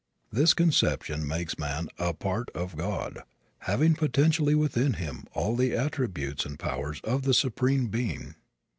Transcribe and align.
This 0.31 0.55
conception 0.55 1.27
makes 1.27 1.59
man 1.59 1.87
a 1.99 2.11
part 2.15 2.49
of 2.55 2.75
God, 2.75 3.19
having 3.69 3.93
potentially 3.93 4.55
within 4.55 4.93
him 4.93 5.25
all 5.33 5.55
the 5.55 5.75
attributes 5.75 6.43
and 6.43 6.57
powers 6.57 7.01
of 7.03 7.21
the 7.21 7.35
Supreme 7.35 7.85
Being. 7.85 8.33